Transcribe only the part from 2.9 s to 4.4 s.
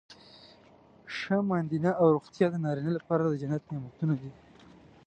لپاره د جنت نعمتونه دي.